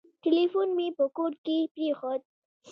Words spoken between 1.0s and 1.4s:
کور